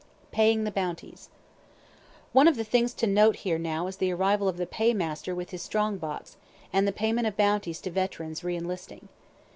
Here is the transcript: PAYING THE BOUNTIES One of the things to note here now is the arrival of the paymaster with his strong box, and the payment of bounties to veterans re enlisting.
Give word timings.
PAYING 0.31 0.63
THE 0.63 0.71
BOUNTIES 0.71 1.29
One 2.33 2.47
of 2.47 2.55
the 2.55 2.63
things 2.63 2.95
to 2.95 3.05
note 3.05 3.35
here 3.35 3.59
now 3.59 3.85
is 3.85 3.97
the 3.97 4.11
arrival 4.11 4.47
of 4.47 4.57
the 4.57 4.65
paymaster 4.65 5.35
with 5.35 5.51
his 5.51 5.61
strong 5.61 5.99
box, 5.99 6.37
and 6.73 6.87
the 6.87 6.91
payment 6.91 7.27
of 7.27 7.37
bounties 7.37 7.79
to 7.81 7.91
veterans 7.91 8.43
re 8.43 8.55
enlisting. 8.55 9.09